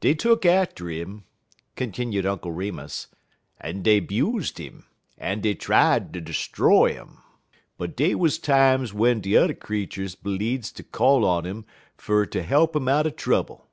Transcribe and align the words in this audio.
"Dey 0.00 0.14
tuck 0.16 0.44
atter 0.44 0.90
'im," 0.90 1.22
continued 1.76 2.26
Uncle 2.26 2.50
Remus, 2.50 3.06
"en 3.60 3.82
dey 3.84 4.00
'buzed 4.00 4.58
'im, 4.58 4.86
en 5.16 5.42
dey 5.42 5.54
tried 5.54 6.12
ter 6.12 6.32
'stroy 6.32 6.96
'im, 7.00 7.18
but 7.78 7.94
dey 7.96 8.16
wuz 8.16 8.30
times 8.42 8.90
w'en 8.90 9.20
de 9.20 9.34
t'er 9.34 9.54
creeturs 9.54 10.16
bleedz 10.16 10.74
ter 10.74 10.82
call 10.82 11.24
on 11.24 11.46
'im 11.46 11.64
fer 11.96 12.26
ter 12.26 12.42
he'p 12.42 12.74
'em 12.74 12.88
out 12.88 13.04
dey 13.04 13.10
trouble. 13.12 13.68